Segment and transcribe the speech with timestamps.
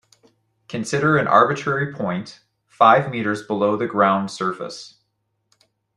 [0.67, 4.95] Consider an arbitrary point five meters below the ground surface.